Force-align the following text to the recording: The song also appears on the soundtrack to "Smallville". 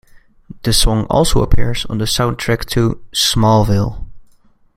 The 0.63 0.73
song 0.73 1.05
also 1.11 1.43
appears 1.43 1.85
on 1.85 1.99
the 1.99 2.05
soundtrack 2.05 2.65
to 2.69 3.03
"Smallville". 3.13 4.03